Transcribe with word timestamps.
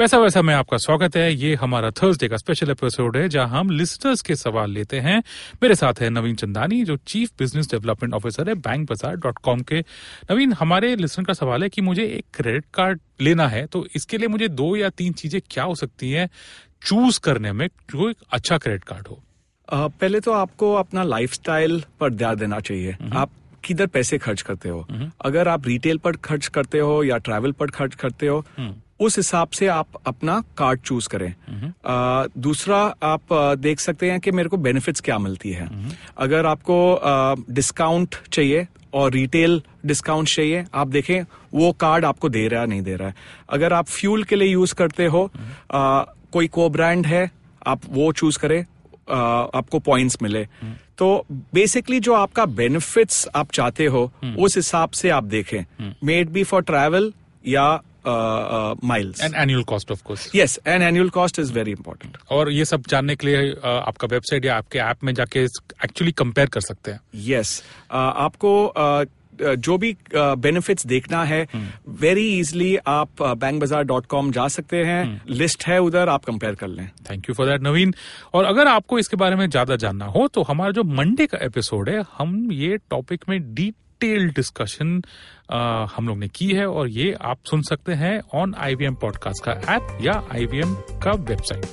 पैसा 0.00 0.18
वैसा 0.18 0.40
में 0.42 0.52
आपका 0.54 0.76
स्वागत 0.76 1.16
है। 1.16 1.32
ये 1.32 1.54
हमारा 1.54 1.90
थर्सडे 1.92 2.28
का 2.28 2.36
स्पेशल 2.36 2.70
एपिसोड 2.70 3.16
है 3.16 3.28
जहाँ 3.28 3.48
हम 3.50 3.70
लिस्टर्स 3.70 4.22
के 4.22 4.34
सवाल 4.36 4.70
लेते 4.70 5.00
हैं। 5.00 5.18
मेरे 5.62 5.74
साथ 5.74 6.00
है 6.00 6.08
नवीन 6.10 6.36
चंदानी 6.36 6.82
जो 6.84 6.96
चीफ 7.06 7.30
बिज़नेस 7.38 7.70
डेवलपमेंट 7.70 8.14
ऑफिसर 8.14 8.48
है 8.48 8.54
बैंक 8.56 8.88
बाज़ार 8.88 9.16
डॉट 9.16 9.38
कॉम 9.38 9.60
के। 9.62 9.80
नवीन 10.30 10.52
हमारे 10.52 10.94
लिस्टर 10.96 11.24
का 11.24 11.32
सवाल 11.32 11.62
है 11.62 11.68
कि 11.68 11.82
मुझे 11.82 12.06
एक 12.06 12.24
क्रेडिट 12.34 12.64
कार्ड 12.74 13.00
लेना 13.20 13.48
है 13.48 13.64
तो 13.66 13.86
इसके 13.96 14.18
लिए 14.18 14.28
मुझे 14.28 14.48
दो 14.50 14.74
या 14.76 14.88
तीन 14.90 15.12
चीज़ें 15.12 15.40
क्या 15.50 15.64
हो 15.64 15.74
सकती 15.74 16.10
हैं 16.10 16.28
चूज़ 16.82 17.20
करने 17.20 17.52
में 17.52 17.66
जो 17.68 18.10
एक 18.10 18.16
अच्छा 18.32 18.58
क्रेडिट 18.58 18.84
कार्ड 18.84 19.08
हो? 19.08 19.22
आ, 19.68 19.86
पहले 19.88 20.20
तो 20.20 20.32
आपको 20.32 20.74
अपना 20.76 21.02
लाइफस्टाइल 21.04 21.82
पर 22.00 22.14
ध्यान 22.14 22.36
देना 22.36 22.60
चाहिए। 22.60 22.96
आप 23.12 23.30
किधर 23.64 23.86
पैसे 23.88 24.18
खर्च 24.18 24.42
करते 24.42 24.68
हो? 24.68 24.86
अगर 25.20 25.48
आप 25.48 25.66
रिटेल 25.66 25.98
पर 25.98 26.16
खर्च 26.24 26.46
करते 26.48 26.78
हो 26.78 27.02
या 27.04 27.18
ट्रैवल 27.18 27.52
पर 27.52 27.70
खर्च 27.70 27.94
करते 27.94 28.26
हो 28.26 28.44
उस 29.00 29.16
हिसाब 29.16 29.48
से 29.48 29.66
आप 29.66 29.86
अपना 30.06 30.40
कार्ड 30.58 30.80
चूज़ 30.80 31.08
करें। 31.08 31.30
आ, 31.86 32.26
दूसरा 32.38 32.78
आप 33.02 33.32
देख 33.58 33.80
सकते 33.80 34.10
हैं 34.10 34.20
कि 34.20 34.30
मेरे 34.30 34.48
को 34.48 34.56
बेनिफिट्स 34.56 35.00
क्या 35.00 35.18
मिलती 35.18 35.50
है। 35.50 35.68
अगर 36.18 36.46
आपको 36.46 36.76
डिस्काउंट 37.50 38.16
चाहिए 38.32 38.66
और 38.94 39.10
रिटेल 39.12 39.62
डिस्काउंट 39.86 40.28
चाहिए 40.28 40.64
आप 40.74 40.88
देखें 40.88 41.22
वो 41.54 41.72
कार्ड 41.72 42.04
आपको 42.04 42.28
दे 42.28 42.46
रहा 42.48 42.60
है 42.60 42.66
नहीं 42.66 42.82
दे 42.82 42.96
रहा 42.96 43.08
है। 43.08 43.14
अगर 43.50 43.72
आप 43.72 43.86
फ्यूल 43.86 44.24
के 44.24 44.36
लिए 44.36 44.48
यूज़ 44.48 44.74
करते 44.74 45.06
हो 45.06 45.30
आ, 45.72 46.02
कोई 46.32 46.48
को 46.48 46.68
ब्रांड 46.70 47.06
है 47.06 47.30
आप 47.66 47.80
वो 47.88 48.12
चूज़ 48.12 48.38
करें 48.38 48.64
आ, 49.10 49.18
आपको 49.54 49.78
पॉइंट्स 49.78 50.18
मिले। 50.22 50.44
तो 50.98 51.26
बेसिकली 51.54 52.00
जो 52.00 52.14
आपका 52.14 52.44
बेनिफिट्स 52.46 53.28
आप 53.34 53.50
चाहते 53.52 53.86
हो 53.86 54.10
उस 54.38 54.56
हिसाब 54.56 54.90
से 54.90 55.10
आप 55.10 55.24
देखें। 55.24 55.94
मेड 56.04 56.30
बी 56.30 56.44
फॉर 56.44 56.62
ट्रैवल 56.62 57.12
या 57.44 57.80
miles 58.06 59.22
and 59.24 59.34
annual 59.34 59.62
cost 59.64 59.90
of 59.90 60.02
course 60.04 60.30
yes 60.34 60.58
and 60.66 60.82
annual 60.82 61.08
cost 61.10 61.38
is 61.38 61.52
very 61.52 61.70
important 61.72 62.16
और 62.30 62.50
ये 62.52 62.64
सब 62.64 62.82
जानने 62.88 63.16
के 63.16 63.26
लिए 63.26 63.50
अ, 63.52 63.68
आपका 63.68 64.08
वेबसाइट 64.10 64.44
या 64.44 64.56
आपके 64.56 64.78
ऐप 64.80 65.04
में 65.04 65.14
जाके 65.14 65.44
एक्चुअली 65.44 66.12
कंपेयर 66.12 66.48
कर 66.48 66.60
सकते 66.62 66.90
हैं। 66.90 67.00
यस 67.28 67.62
आपको 67.92 68.52
uh, 68.78 69.06
जो 69.40 69.76
भी 69.78 69.94
बेनिफिट्स 70.14 70.86
देखना 70.86 71.22
है 71.24 71.46
वेरी 72.00 72.26
इजली 72.38 72.76
आप 72.86 73.22
बैंक 73.22 73.60
बाज़ार 73.60 73.84
डॉट 73.84 74.06
कॉम 74.06 74.30
जा 74.32 74.46
सकते 74.48 74.84
हैं। 74.84 75.22
लिस्ट 75.30 75.64
है 75.66 75.78
उधर 75.80 76.08
आप 76.08 76.24
कंपेयर 76.24 76.54
कर 76.54 76.68
लें। 76.68 76.86
Thank 77.10 77.28
you 77.28 77.34
for 77.34 77.46
that 77.46 77.62
Naveen 77.62 77.94
और 78.34 78.44
अगर 78.44 78.68
आपको 78.68 78.98
इसके 78.98 79.16
बारे 79.16 79.36
में 79.36 79.48
ज़्यादा 79.48 79.76
जानना 79.76 80.06
हो 80.06 80.26
तो 80.28 80.42
हमारा 80.42 80.70
जो 80.72 80.84
मंडे 80.84 81.26
का 81.26 81.38
एपिसोड 81.44 81.88
है 81.88 82.02
हम 82.18 82.36
ये 82.52 82.76
टॉपिक 82.90 83.24
में 83.28 83.38
डिटेल 84.00 84.28
डिस्कशन 84.28 85.00
हम 85.96 86.08
लोग 86.08 86.18
ने 86.18 86.28
की 86.28 86.48
है 86.48 86.66
और 86.66 86.88
ये 86.88 87.12
आप 87.22 87.38
सुन 87.44 87.62
सकते 87.62 87.92
हैं 87.92 88.20
ऑन 88.34 88.54
आईवीएम 88.58 88.94
पॉडकास्ट 88.94 89.44
का 89.44 89.52
ऐप 89.74 89.98
या 90.02 90.12
आईवीएम 90.32 90.74
का 91.04 91.12
वेबसाइट 91.28 91.66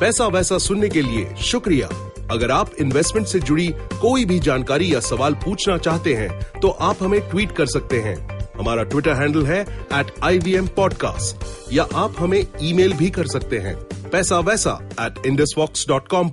पैसा 0.00 0.26
वैसा 0.26 0.58
सुनने 0.58 0.88
के 0.88 1.02
लिए 1.02 1.34
शुक्रिया। 1.42 1.86
अगर 2.30 2.50
आप 2.50 2.74
इन्वेस्टमेंट 2.80 3.26
से 3.26 3.40
जुड़ी 3.40 3.66
कोई 4.00 4.24
भी 4.24 4.38
जानकारी 4.38 4.92
या 4.94 5.00
सवाल 5.00 5.34
पूछना 5.34 5.76
चाहते 5.78 6.14
हैं 6.14 6.30
तो 6.60 6.68
आप 6.68 7.02
हमें 7.02 7.20
ट्वीट 7.30 7.52
कर 7.52 7.66
सकते 7.66 8.00
हैं। 8.00 8.16
हमारा 8.58 8.82
ट्विटर 8.82 9.12
हैंडल 9.12 9.46
है 9.46 9.60
at 9.94 10.12
I 10.24 10.38
V 10.38 10.54
M 10.54 10.66
podcast 10.66 11.72
या 11.72 11.86
आप 11.94 12.14
हमें 12.18 12.46
ईमेल 12.62 12.92
भी 12.92 13.10
कर 13.10 13.26
सकते 13.26 13.58
हैं 13.58 13.76
Paisa 14.12 14.38
Vaisa 14.40 14.78
at 15.00 15.26
indusvox 15.26 15.88
dot 15.88 16.08
com 16.08 16.32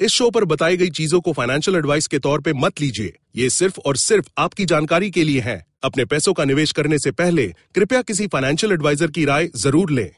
इस 0.00 0.10
शो 0.10 0.30
पर 0.30 0.44
बताई 0.44 0.76
गई 0.76 0.90
चीज़ों 0.90 1.20
को 1.20 1.32
फाइनेंशियल 1.32 1.76
एडवाइस 1.76 2.06
के 2.06 2.18
तौर 2.18 2.40
पे 2.40 2.52
मत 2.52 2.80
लीजिए। 2.80 3.16
ये 3.34 3.50
सिर्फ़ 3.50 3.78
और 3.80 3.96
सिर्फ़ 3.96 4.28
आपकी 4.38 4.64
जानकारी 4.64 5.10
के 5.10 5.24
लिए 5.24 5.40
है। 5.40 5.64
अपने 5.84 6.04
पैसों 6.04 6.32
का 6.32 6.44
निवेश 6.44 6.72
करने 6.72 6.98
से 6.98 7.10
पहले 7.10 7.46
कृपया 7.74 8.02
किसी 8.02 8.26
फाइनेंशियल 8.26 8.72
एडवाइजर 8.72 9.10
की 9.10 9.24
राय 9.24 9.48
ज़रूर 9.56 9.90
लें। 9.90 10.10